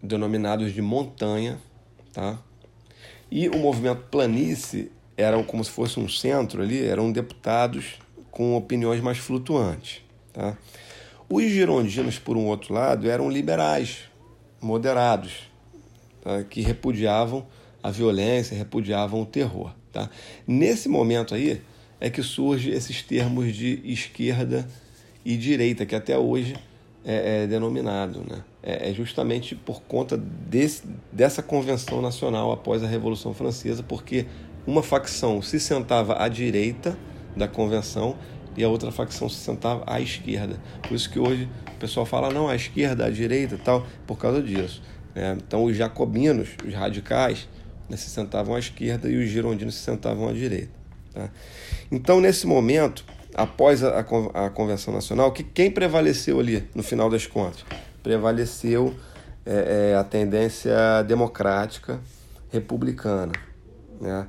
denominados 0.00 0.72
de 0.72 0.80
montanha, 0.80 1.58
tá? 2.12 2.38
E 3.30 3.48
o 3.48 3.58
movimento 3.58 4.04
planície 4.10 4.92
eram 5.16 5.42
como 5.42 5.64
se 5.64 5.70
fosse 5.70 5.98
um 5.98 6.08
centro 6.08 6.62
ali, 6.62 6.84
eram 6.84 7.10
deputados 7.10 7.98
com 8.30 8.54
opiniões 8.56 9.00
mais 9.00 9.18
flutuantes. 9.18 10.02
Tá? 10.32 10.56
Os 11.28 11.44
girondinos, 11.44 12.18
por 12.18 12.36
um 12.36 12.46
outro 12.46 12.74
lado, 12.74 13.08
eram 13.08 13.28
liberais, 13.30 14.02
moderados, 14.60 15.50
tá? 16.24 16.42
que 16.42 16.62
repudiavam 16.62 17.46
a 17.82 17.90
violência, 17.90 18.56
repudiavam 18.56 19.20
o 19.20 19.26
terror. 19.26 19.72
Tá? 19.92 20.08
Nesse 20.46 20.88
momento 20.88 21.34
aí 21.34 21.60
é 22.00 22.10
que 22.10 22.22
surge 22.22 22.70
esses 22.70 23.02
termos 23.02 23.54
de 23.54 23.80
esquerda 23.84 24.66
e 25.24 25.36
direita, 25.36 25.86
que 25.86 25.94
até 25.94 26.18
hoje 26.18 26.56
é, 27.04 27.42
é 27.42 27.46
denominado. 27.46 28.24
Né? 28.28 28.42
É, 28.62 28.90
é, 28.90 28.94
justamente 28.94 29.54
por 29.54 29.82
conta 29.82 30.16
desse, 30.16 30.82
dessa 31.12 31.42
convenção 31.42 32.00
nacional 32.00 32.50
após 32.50 32.82
a 32.82 32.86
Revolução 32.86 33.34
Francesa, 33.34 33.82
porque 33.82 34.26
uma 34.66 34.82
facção 34.82 35.42
se 35.42 35.60
sentava 35.60 36.22
à 36.22 36.28
direita 36.28 36.96
da 37.36 37.46
convenção 37.46 38.16
e 38.56 38.64
a 38.64 38.68
outra 38.68 38.90
facção 38.90 39.28
se 39.28 39.36
sentava 39.36 39.84
à 39.86 40.00
esquerda. 40.00 40.58
Por 40.82 40.94
isso 40.94 41.10
que 41.10 41.18
hoje 41.18 41.48
o 41.74 41.78
pessoal 41.78 42.06
fala, 42.06 42.30
não, 42.30 42.48
a 42.48 42.56
esquerda, 42.56 43.04
a 43.04 43.10
direita 43.10 43.58
tal, 43.62 43.86
por 44.06 44.16
causa 44.16 44.42
disso. 44.42 44.82
Né? 45.14 45.36
Então 45.46 45.64
os 45.64 45.76
jacobinos, 45.76 46.50
os 46.66 46.74
radicais, 46.74 47.48
né, 47.88 47.96
se 47.96 48.10
sentavam 48.10 48.54
à 48.54 48.58
esquerda 48.58 49.08
e 49.08 49.16
os 49.16 49.28
girondinos 49.28 49.74
se 49.74 49.82
sentavam 49.82 50.28
à 50.28 50.32
direita. 50.32 50.72
Tá? 51.12 51.30
Então, 51.90 52.20
nesse 52.20 52.46
momento, 52.46 53.04
após 53.34 53.82
a, 53.84 54.00
a, 54.00 54.50
Convenção 54.50 54.92
Nacional, 54.92 55.32
que 55.32 55.44
quem 55.44 55.70
prevaleceu 55.70 56.40
ali, 56.40 56.68
no 56.74 56.82
final 56.82 57.08
das 57.08 57.26
contas? 57.26 57.64
Prevaleceu 58.02 58.94
é, 59.46 59.92
é, 59.92 59.94
a 59.96 60.04
tendência 60.04 61.02
democrática 61.06 62.00
republicana. 62.50 63.32
Né? 64.00 64.26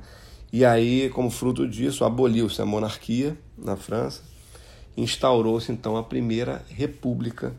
E 0.52 0.64
aí, 0.64 1.10
como 1.10 1.30
fruto 1.30 1.66
disso, 1.68 2.04
aboliu-se 2.04 2.60
a 2.62 2.66
monarquia 2.66 3.36
na 3.58 3.76
França, 3.76 4.22
instaurou-se 4.96 5.70
então 5.70 5.96
a 5.96 6.02
primeira 6.02 6.64
república, 6.68 7.52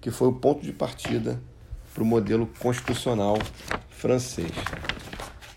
que 0.00 0.10
foi 0.10 0.28
o 0.28 0.32
ponto 0.32 0.62
de 0.62 0.72
partida 0.72 1.40
para 1.98 2.04
o 2.04 2.06
modelo 2.06 2.48
constitucional 2.60 3.36
francês. 3.90 4.52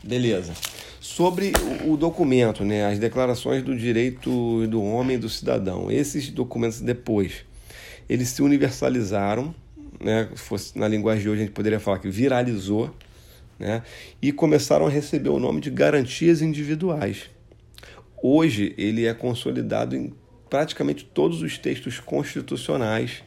Beleza 0.03 0.53
sobre 1.00 1.51
o 1.86 1.95
documento, 1.95 2.63
né, 2.63 2.86
as 2.86 2.98
declarações 2.98 3.63
do 3.63 3.77
direito 3.77 4.65
do 4.67 4.81
homem 4.81 5.17
e 5.17 5.19
do 5.19 5.29
cidadão. 5.29 5.91
Esses 5.91 6.29
documentos 6.29 6.79
depois, 6.81 7.45
eles 8.10 8.29
se 8.29 8.41
universalizaram, 8.41 9.53
né, 10.00 10.29
fosse 10.36 10.77
na 10.77 10.88
linguagem 10.88 11.21
de 11.21 11.29
hoje 11.29 11.41
a 11.41 11.45
gente 11.45 11.53
poderia 11.53 11.79
falar 11.79 12.00
que 12.00 12.10
viralizou, 12.10 12.95
né, 13.60 13.83
e 14.21 14.31
começaram 14.31 14.88
a 14.88 14.89
receber 14.89 15.29
o 15.29 15.39
nome 15.39 15.62
de 15.62 15.69
garantias 15.69 16.41
individuais. 16.41 17.29
Hoje 18.21 18.74
ele 18.77 19.05
é 19.05 19.13
consolidado 19.13 19.95
em 19.95 20.13
praticamente 20.50 21.05
todos 21.05 21.41
os 21.43 21.57
textos 21.57 22.00
constitucionais, 22.00 23.24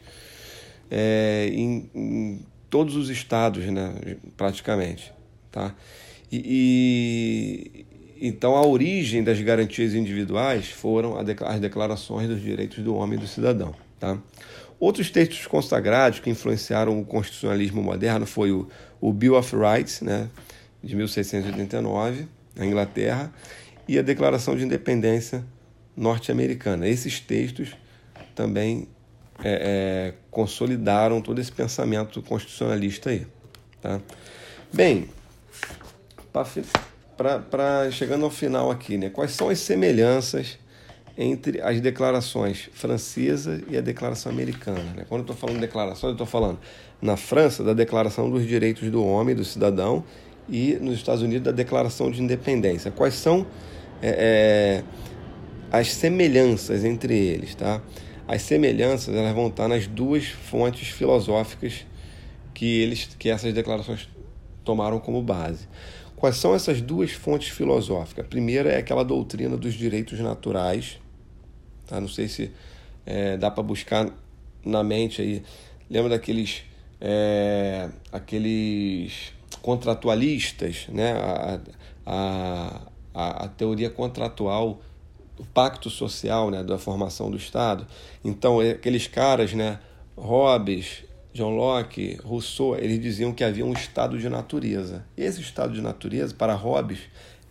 é, 0.89 1.49
em, 1.53 1.89
em 1.93 2.45
todos 2.75 2.97
os 2.97 3.09
estados, 3.09 3.63
né, 3.67 4.17
praticamente, 4.35 5.13
tá? 5.49 5.73
E, 6.29 7.85
e, 8.19 8.27
então 8.27 8.53
a 8.57 8.67
origem 8.67 9.23
das 9.23 9.39
garantias 9.39 9.93
individuais 9.93 10.67
foram 10.67 11.17
as 11.17 11.59
declarações 11.61 12.27
dos 12.27 12.41
direitos 12.41 12.83
do 12.83 12.93
homem 12.93 13.17
e 13.17 13.21
do 13.21 13.27
cidadão. 13.27 13.73
Tá? 13.97 14.17
Outros 14.77 15.09
textos 15.09 15.47
consagrados 15.47 16.19
que 16.19 16.29
influenciaram 16.29 16.99
o 16.99 17.05
constitucionalismo 17.05 17.81
moderno 17.81 18.25
foi 18.25 18.51
o, 18.51 18.67
o 18.99 19.13
Bill 19.13 19.37
of 19.37 19.55
Rights, 19.55 20.01
né, 20.01 20.29
de 20.83 20.97
1689, 20.97 22.27
na 22.57 22.65
Inglaterra, 22.65 23.33
e 23.87 23.97
a 23.97 24.01
Declaração 24.01 24.57
de 24.57 24.65
Independência 24.65 25.45
norte-americana. 25.95 26.89
Esses 26.89 27.21
textos 27.21 27.69
também 28.35 28.89
é, 29.43 30.13
é, 30.13 30.13
consolidaram 30.31 31.21
todo 31.21 31.39
esse 31.39 31.51
pensamento 31.51 32.21
constitucionalista 32.21 33.09
aí. 33.09 33.27
Tá? 33.81 33.99
Bem, 34.71 35.09
para 37.17 37.89
chegando 37.91 38.25
ao 38.25 38.31
final 38.31 38.71
aqui, 38.71 38.97
né? 38.97 39.09
Quais 39.09 39.31
são 39.31 39.49
as 39.49 39.59
semelhanças 39.59 40.59
entre 41.17 41.61
as 41.61 41.79
declarações 41.79 42.69
francesa 42.73 43.61
e 43.69 43.77
a 43.77 43.81
declaração 43.81 44.31
americana? 44.31 44.93
Né? 44.95 45.05
Quando 45.07 45.19
eu 45.19 45.31
estou 45.31 45.35
falando 45.35 45.55
de 45.55 45.61
declarações, 45.61 46.09
eu 46.09 46.11
estou 46.11 46.27
falando 46.27 46.59
na 47.01 47.15
França 47.15 47.63
da 47.63 47.73
Declaração 47.73 48.29
dos 48.29 48.45
Direitos 48.45 48.89
do 48.89 49.05
Homem 49.05 49.35
do 49.35 49.45
Cidadão 49.45 50.03
e 50.49 50.73
nos 50.81 50.95
Estados 50.95 51.21
Unidos 51.21 51.43
da 51.43 51.51
Declaração 51.51 52.11
de 52.11 52.21
Independência. 52.21 52.91
Quais 52.91 53.13
são 53.13 53.45
é, 54.01 54.83
é, 54.83 54.83
as 55.71 55.93
semelhanças 55.93 56.83
entre 56.83 57.17
eles, 57.17 57.55
tá? 57.55 57.81
As 58.27 58.41
semelhanças 58.41 59.13
elas 59.15 59.33
vão 59.33 59.47
estar 59.47 59.67
nas 59.67 59.87
duas 59.87 60.25
fontes 60.25 60.87
filosóficas 60.87 61.85
que 62.53 62.81
eles 62.81 63.09
que 63.19 63.29
essas 63.29 63.53
declarações 63.53 64.09
tomaram 64.63 64.99
como 64.99 65.21
base. 65.21 65.67
Quais 66.15 66.37
são 66.37 66.55
essas 66.55 66.81
duas 66.81 67.11
fontes 67.11 67.49
filosóficas? 67.49 68.25
A 68.25 68.27
primeira 68.27 68.71
é 68.71 68.77
aquela 68.77 69.03
doutrina 69.03 69.55
dos 69.57 69.73
direitos 69.73 70.19
naturais. 70.19 70.99
Tá? 71.85 71.99
Não 72.01 72.07
sei 72.07 72.27
se 72.27 72.51
é, 73.05 73.37
dá 73.37 73.51
para 73.51 73.61
buscar 73.61 74.09
na 74.63 74.83
mente 74.83 75.21
aí. 75.21 75.43
Lembra 75.89 76.11
daqueles 76.11 76.63
é, 76.99 77.89
aqueles 78.11 79.33
contratualistas, 79.61 80.87
né? 80.89 81.13
A, 81.13 81.59
a, 82.05 82.81
a, 83.13 83.45
a 83.45 83.47
teoria 83.49 83.89
contratual, 83.89 84.81
o 85.37 85.45
pacto 85.45 85.89
social, 85.89 86.49
né? 86.49 86.63
Da 86.63 86.77
formação 86.77 87.29
do 87.29 87.37
Estado. 87.37 87.87
Então, 88.23 88.61
é 88.61 88.71
aqueles 88.71 89.07
caras, 89.07 89.53
né? 89.53 89.79
Hobbes, 90.17 91.03
John 91.33 91.55
Locke, 91.55 92.17
Rousseau, 92.23 92.77
eles 92.77 93.01
diziam 93.01 93.33
que 93.33 93.43
havia 93.43 93.65
um 93.65 93.73
estado 93.73 94.17
de 94.17 94.29
natureza. 94.29 95.05
Esse 95.17 95.41
estado 95.41 95.73
de 95.73 95.81
natureza, 95.81 96.33
para 96.33 96.53
Hobbes, 96.53 96.99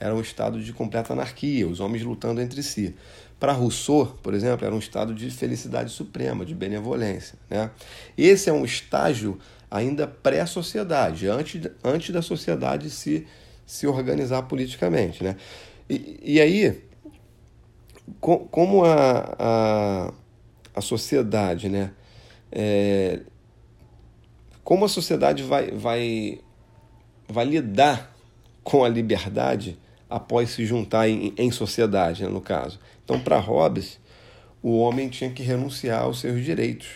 era 0.01 0.15
um 0.15 0.21
estado 0.21 0.61
de 0.61 0.73
completa 0.73 1.13
anarquia, 1.13 1.69
os 1.69 1.81
homens 1.81 2.03
lutando 2.03 2.41
entre 2.41 2.63
si. 2.63 2.95
Para 3.39 3.53
Rousseau, 3.53 4.07
por 4.23 4.33
exemplo, 4.33 4.65
era 4.65 4.75
um 4.75 4.79
estado 4.79 5.15
de 5.15 5.31
felicidade 5.31 5.91
suprema, 5.91 6.47
de 6.47 6.55
benevolência. 6.55 7.39
Né? 7.51 7.71
Esse 8.17 8.49
é 8.49 8.53
um 8.53 8.65
estágio 8.65 9.39
ainda 9.71 10.07
pré-sociedade, 10.07 11.29
antes, 11.29 11.61
antes 11.83 12.11
da 12.11 12.23
sociedade 12.23 12.89
se, 12.89 13.27
se 13.67 13.87
organizar 13.87 14.43
politicamente. 14.45 15.23
Né? 15.23 15.37
E, 15.91 16.21
e 16.23 16.41
aí, 16.41 16.83
como 18.21 18.85
a, 18.85 19.35
a, 19.39 20.13
a 20.75 20.81
sociedade, 20.81 21.69
né? 21.69 21.93
É, 22.51 23.21
como 24.63 24.85
a 24.85 24.89
sociedade 24.89 25.43
vai, 25.43 25.71
vai, 25.71 26.41
vai 27.29 27.45
lidar 27.45 28.15
com 28.63 28.83
a 28.83 28.89
liberdade 28.89 29.79
após 30.09 30.51
se 30.51 30.65
juntar 30.65 31.09
em, 31.09 31.35
em 31.37 31.51
sociedade, 31.51 32.23
né, 32.23 32.29
no 32.29 32.41
caso. 32.41 32.79
Então, 33.05 33.21
para 33.21 33.39
Hobbes, 33.39 33.99
o 34.63 34.79
homem 34.79 35.09
tinha 35.09 35.31
que 35.31 35.43
renunciar 35.43 36.03
aos 36.03 36.21
seus 36.21 36.43
direitos 36.43 36.89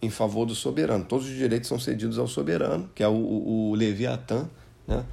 em 0.00 0.08
favor 0.08 0.46
do 0.46 0.54
soberano. 0.54 1.04
Todos 1.04 1.26
os 1.26 1.34
direitos 1.34 1.68
são 1.68 1.78
cedidos 1.78 2.18
ao 2.18 2.26
soberano, 2.26 2.90
que 2.94 3.02
é 3.02 3.08
o, 3.08 3.12
o, 3.12 3.70
o 3.70 3.74
Leviatã. 3.74 4.48
Né? 4.86 5.04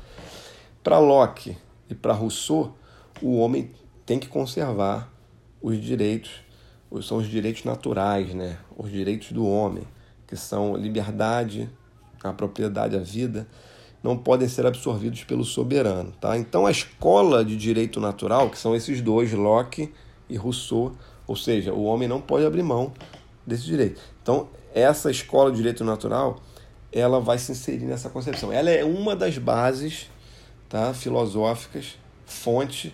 Para 0.84 1.00
Locke 1.00 1.58
e 1.90 1.96
para 1.96 2.14
Rousseau, 2.14 2.76
o 3.22 3.38
homem 3.38 3.72
tem 4.06 4.20
que 4.20 4.28
conservar 4.28 5.12
os 5.62 5.80
direitos, 5.80 6.32
são 7.02 7.18
os 7.18 7.28
direitos 7.28 7.64
naturais, 7.64 8.34
né? 8.34 8.58
os 8.78 8.92
direitos 8.92 9.32
do 9.32 9.46
homem, 9.46 9.84
que 10.28 10.36
são 10.36 10.76
liberdade, 10.76 11.70
a 12.24 12.34
propriedade, 12.34 12.96
a 12.96 13.00
vida, 13.00 13.48
não 14.04 14.18
podem 14.18 14.48
ser 14.48 14.66
absorvidos 14.66 15.24
pelo 15.24 15.46
soberano. 15.46 16.12
Tá? 16.20 16.38
Então, 16.38 16.66
a 16.66 16.72
escola 16.72 17.46
de 17.46 17.56
direito 17.56 18.00
natural, 18.00 18.50
que 18.50 18.58
são 18.58 18.76
esses 18.76 19.02
dois, 19.02 19.32
Locke 19.32 19.94
e 20.28 20.36
Rousseau, 20.36 20.94
ou 21.28 21.36
seja, 21.36 21.74
o 21.74 21.84
homem 21.84 22.08
não 22.08 22.20
pode 22.20 22.46
abrir 22.46 22.64
mão 22.64 22.92
desse 23.46 23.64
direito. 23.64 24.02
Então, 24.22 24.50
essa 24.74 25.12
escola 25.12 25.52
de 25.52 25.58
direito 25.58 25.84
natural, 25.84 26.42
ela 26.92 27.20
vai 27.20 27.38
se 27.38 27.52
inserir 27.52 27.86
nessa 27.86 28.10
concepção. 28.10 28.52
Ela 28.52 28.70
é 28.70 28.84
uma 28.84 29.16
das 29.16 29.38
bases 29.38 30.10
tá, 30.68 30.94
filosóficas, 30.94 31.98
fonte 32.26 32.94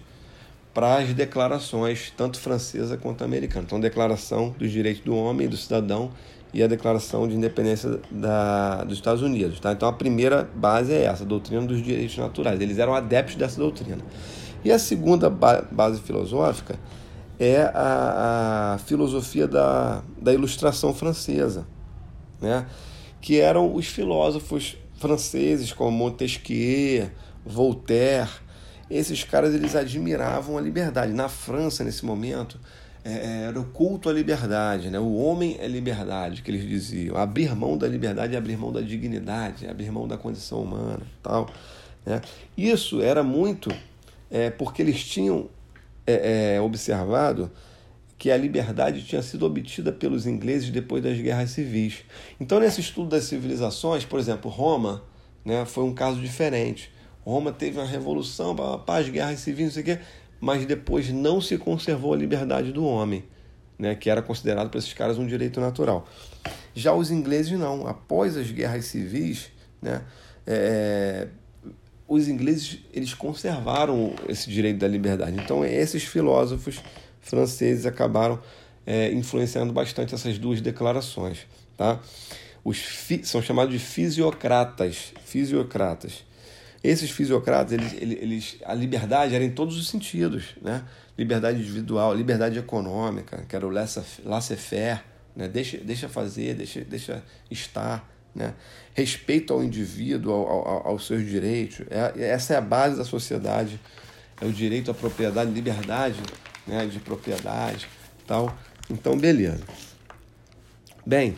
para 0.78 0.98
as 0.98 1.12
declarações, 1.12 2.14
tanto 2.16 2.40
francesa 2.40 2.98
quanto 2.98 3.24
americana. 3.24 3.66
Então, 3.66 3.80
Declaração 3.80 4.54
dos 4.60 4.70
Direitos 4.72 5.04
do 5.04 5.16
Homem 5.16 5.48
e 5.48 5.50
do 5.50 5.58
Cidadão 5.58 6.12
e 6.54 6.62
a 6.62 6.68
Declaração 6.68 7.28
de 7.28 7.34
Independência 7.34 8.00
da, 8.12 8.84
dos 8.84 9.00
Estados 9.00 9.24
Unidos. 9.24 9.60
Tá? 9.60 9.72
Então, 9.72 9.90
a 9.90 9.94
primeira 9.94 10.48
base 10.54 10.94
é 10.94 11.06
essa, 11.06 11.24
a 11.24 11.26
doutrina 11.26 11.66
dos 11.66 11.82
direitos 11.82 12.16
naturais. 12.20 12.62
Eles 12.62 12.78
eram 12.78 12.94
adeptos 12.94 13.34
dessa 13.34 13.60
doutrina. 13.60 13.98
E 14.64 14.72
a 14.72 14.78
segunda 14.78 15.32
ba 15.32 15.64
base 15.72 16.00
filosófica 16.00 16.76
é 17.40 17.62
a, 17.74 18.76
a, 18.76 18.78
filosofia 18.78 19.48
da, 19.48 20.04
da 20.22 20.32
ilustração 20.32 20.94
francesa, 20.94 21.68
né? 22.40 22.68
que 23.20 23.40
eram 23.40 23.74
os 23.74 23.88
filósofos 23.88 24.78
franceses 25.00 25.74
como 25.74 25.90
Montesquieu, 25.90 27.10
Voltaire, 27.44 28.30
esses 28.90 29.24
caras 29.24 29.54
eles 29.54 29.76
admiravam 29.76 30.58
a 30.58 30.62
liberdade. 30.62 31.14
Na 31.14 31.30
França, 31.30 31.84
nesse 31.84 32.06
momento, 32.06 32.60
é, 33.04 33.12
é, 33.12 33.44
era 33.48 33.60
o 33.60 33.66
culto 33.66 34.10
à 34.10 34.14
liberdade, 34.14 34.90
né? 34.90 35.00
o 35.00 35.16
homem 35.16 35.58
é 35.60 35.68
liberdade, 35.68 36.42
que 36.42 36.52
eles 36.52 36.68
diziam. 36.68 37.16
Abrir 37.16 37.56
mão 37.56 37.78
da 37.78 37.88
liberdade 37.88 38.36
é 38.36 38.38
abrir 38.38 38.58
mão 38.58 38.72
da 38.72 38.82
dignidade, 38.82 39.66
é 39.66 39.70
abrir 39.70 39.92
mão 39.92 40.08
da 40.08 40.18
condição 40.18 40.62
humana. 40.62 41.02
tal. 41.24 41.50
Né? 42.06 42.22
Isso 42.58 43.02
era 43.02 43.24
muito 43.24 43.70
é, 44.30 44.50
porque 44.50 44.82
eles 44.82 45.04
tinham 45.04 45.50
é, 46.06 46.56
é, 46.56 46.62
observado 46.62 47.52
que 48.18 48.32
a 48.32 48.38
liberdade 48.38 49.04
tinha 49.04 49.22
sido 49.22 49.46
obtida 49.46 49.92
pelos 49.92 50.26
ingleses 50.26 50.70
depois 50.70 51.04
das 51.04 51.18
guerras 51.18 51.52
civis. 51.52 52.00
Então, 52.40 52.60
nesse 52.60 52.82
estudo 52.82 53.10
das 53.10 53.26
civilizações, 53.26 54.04
por 54.04 54.20
exemplo, 54.20 54.50
Roma 54.50 55.04
né, 55.46 55.66
foi 55.66 55.84
um 55.84 55.94
caso 55.94 56.20
diferente. 56.20 56.92
Roma 57.32 57.52
teve 57.52 57.78
uma 57.78 57.86
revolução, 57.86 58.56
paz, 58.86 59.10
guerras 59.10 59.40
civis, 59.42 59.66
não 59.66 59.72
sei 59.72 59.82
o 59.82 59.86
quê, 59.86 60.00
mas 60.40 60.66
depois 60.66 61.10
não 61.10 61.42
se 61.42 61.58
conservou 61.58 62.14
a 62.14 62.18
liberdade 62.18 62.72
do 62.72 62.86
homem, 62.86 63.24
né, 63.78 63.96
que 63.96 64.10
era 64.10 64.22
considerado 64.22 64.70
para 64.70 64.80
esses 64.80 64.94
caras 64.94 65.18
um 65.18 65.28
direito 65.28 65.60
natural. 65.60 66.08
Já 66.74 66.94
os 66.94 67.12
ingleses 67.12 67.58
não. 67.60 67.86
Após 67.86 68.38
as 68.38 68.50
guerras 68.50 68.86
civis, 68.86 69.52
né, 69.82 70.04
é, 70.46 71.28
os 72.08 72.30
ingleses 72.30 72.80
eles 72.94 73.14
conservaram 73.14 74.16
esse 74.30 74.50
direito 74.50 74.78
da 74.78 74.88
liberdade. 74.88 75.38
Então 75.38 75.66
esses 75.66 76.04
filósofos 76.04 76.80
franceses 77.20 77.86
acabaram 77.86 78.40
é, 78.86 79.12
influenciando 79.12 79.74
bastante 79.74 80.16
essas 80.16 80.38
duas 80.38 80.62
declarações, 80.62 81.40
tá? 81.76 82.00
Os 82.64 82.78
são 83.24 83.42
chamados 83.42 83.74
de 83.74 83.80
fisiocratas, 83.80 85.14
fisiocratas. 85.26 86.26
Esses 86.84 87.10
fisiocratas, 87.10 87.74
eles, 87.74 87.94
eles, 87.94 88.58
a 88.64 88.74
liberdade 88.74 89.36
era 89.36 89.44
em 89.44 89.50
todos 89.52 89.78
os 89.78 89.90
sentidos, 89.90 90.56
né? 90.62 90.84
Liberdade 91.18 91.60
individual, 91.60 92.14
liberdade 92.14 92.60
econômica, 92.60 93.44
que 93.48 93.56
era 93.56 93.66
o 93.66 93.70
laissez-faire, 93.70 95.04
né? 95.36 95.48
Deixa, 95.48 95.78
deixa 95.78 96.08
fazer, 96.08 96.54
deixa, 96.54 96.82
deixa 96.82 97.24
estar, 97.50 98.08
né? 98.34 98.54
Respeito 98.94 99.54
ao 99.54 99.64
indivíduo, 99.64 100.32
ao, 100.32 100.48
ao, 100.48 100.88
aos 100.88 101.08
seus 101.08 101.26
direitos. 101.26 101.86
É, 101.90 102.30
essa 102.30 102.54
é 102.54 102.58
a 102.58 102.62
base 102.62 102.96
da 102.96 103.04
sociedade, 103.04 103.80
é 104.40 104.46
o 104.46 104.52
direito 104.52 104.92
à 104.92 104.94
propriedade, 104.94 105.52
liberdade 105.52 106.22
né? 106.68 106.86
de 106.86 107.00
propriedade, 107.00 107.88
tal. 108.28 108.56
Então, 108.90 109.18
beleza. 109.18 109.64
Bem, 111.06 111.36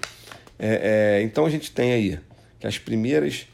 é, 0.58 1.20
é, 1.20 1.22
então 1.22 1.46
a 1.46 1.50
gente 1.50 1.72
tem 1.72 1.94
aí 1.94 2.20
que 2.60 2.68
as 2.68 2.78
primeiras 2.78 3.48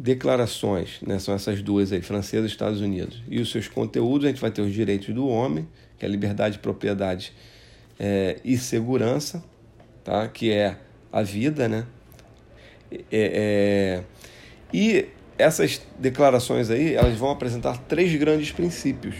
declarações, 0.00 0.98
né, 1.06 1.18
são 1.18 1.34
essas 1.34 1.60
duas 1.60 1.92
aí, 1.92 2.00
francesa 2.00 2.46
e 2.46 2.50
Estados 2.50 2.80
Unidos. 2.80 3.22
E 3.28 3.38
os 3.38 3.50
seus 3.50 3.68
conteúdos, 3.68 4.24
a 4.24 4.28
gente 4.28 4.40
vai 4.40 4.50
ter 4.50 4.62
os 4.62 4.72
direitos 4.72 5.14
do 5.14 5.28
homem, 5.28 5.68
que 5.98 6.06
é 6.06 6.08
liberdade, 6.08 6.58
propriedade 6.58 7.32
é, 7.98 8.38
e 8.42 8.56
segurança, 8.56 9.44
tá? 10.02 10.26
que 10.26 10.50
é 10.50 10.78
a 11.12 11.22
vida, 11.22 11.68
né? 11.68 11.84
É, 12.90 13.02
é, 13.12 14.04
e 14.72 15.06
essas 15.36 15.82
declarações 15.98 16.70
aí, 16.70 16.94
elas 16.94 17.16
vão 17.18 17.30
apresentar 17.30 17.76
três 17.76 18.14
grandes 18.18 18.50
princípios. 18.50 19.16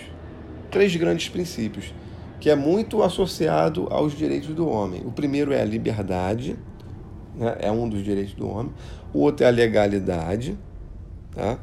Três 0.71 0.97
grandes 0.97 1.29
princípios, 1.29 1.93
que 2.41 2.49
é 2.49 2.57
muito 2.57 3.03
associado 3.03 3.87
aos 3.91 4.17
direitos 4.17 4.55
do 4.55 4.67
homem. 4.67 5.03
O 5.05 5.13
primeiro 5.13 5.53
é 5.53 5.61
a 5.61 5.65
liberdade, 5.65 6.57
né? 7.35 7.57
é 7.61 7.71
um 7.71 7.89
dos 7.89 8.03
direitos 8.03 8.33
do 8.33 8.49
homem. 8.49 8.73
O 9.13 9.19
outro 9.19 9.45
é 9.45 9.49
a 9.49 9.51
legalidade, 9.51 10.57
tá? 11.33 11.59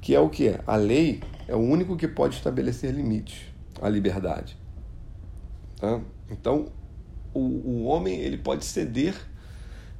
que 0.00 0.14
é 0.14 0.20
o 0.20 0.28
que? 0.28 0.54
A 0.66 0.76
lei 0.76 1.20
é 1.48 1.54
o 1.54 1.58
único 1.58 1.96
que 1.96 2.06
pode 2.06 2.36
estabelecer 2.36 2.94
limites 2.94 3.40
à 3.80 3.88
liberdade. 3.88 4.56
Tá? 5.76 6.00
Então, 6.30 6.68
o, 7.34 7.40
o 7.40 7.84
homem 7.84 8.20
ele 8.20 8.38
pode 8.38 8.64
ceder 8.64 9.14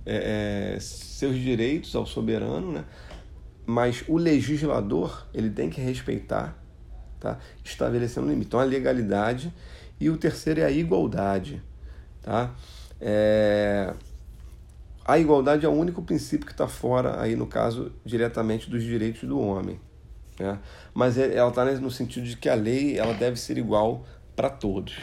é, 0.05 0.75
é, 0.77 0.81
seus 0.81 1.37
direitos 1.37 1.95
ao 1.97 2.07
soberano, 2.07 2.73
né? 2.73 2.85
mas 3.67 4.05
o 4.07 4.17
legislador 4.17 5.27
ele 5.35 5.51
tem 5.51 5.69
que 5.69 5.81
respeitar, 5.81 6.57
tá? 7.19 7.39
estabelecendo 7.65 8.29
limite. 8.29 8.47
Então, 8.47 8.61
a 8.61 8.65
legalidade 8.65 9.53
e 9.99 10.09
o 10.09 10.17
terceiro 10.17 10.61
é 10.61 10.65
a 10.65 10.71
igualdade. 10.71 11.63
Tá? 12.23 12.55
É, 13.01 13.93
a 15.07 15.19
igualdade 15.19 15.65
é 15.65 15.69
o 15.69 15.73
único 15.73 16.03
princípio 16.03 16.45
que 16.45 16.53
está 16.53 16.67
fora, 16.67 17.21
aí 17.21 17.37
no 17.37 17.47
caso, 17.47 17.93
diretamente 18.05 18.69
dos 18.69 18.83
direitos 18.83 19.23
do 19.23 19.39
homem. 19.39 19.81
Né? 20.39 20.59
Mas 20.93 21.17
é, 21.17 21.37
ela 21.37 21.51
está 21.51 21.65
no 21.65 21.91
sentido 21.91 22.27
de 22.27 22.37
que 22.37 22.49
a 22.49 22.55
lei 22.55 22.99
ela 22.99 23.15
deve 23.15 23.39
ser 23.39 23.57
igual 23.57 24.05
para 24.35 24.51
todos. 24.51 24.97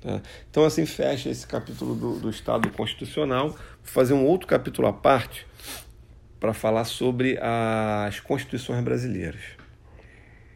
Tá? 0.00 0.22
Então, 0.48 0.64
assim, 0.64 0.86
fecha 0.86 1.28
esse 1.28 1.44
capítulo 1.44 1.96
do, 1.96 2.20
do 2.20 2.30
Estado 2.30 2.70
Constitucional. 2.70 3.48
Vou 3.48 3.58
fazer 3.82 4.14
um 4.14 4.24
outro 4.24 4.46
capítulo 4.46 4.86
à 4.86 4.92
parte 4.92 5.44
para 6.38 6.54
falar 6.54 6.84
sobre 6.84 7.36
as 7.42 8.20
constituições 8.20 8.84
brasileiras. 8.84 9.57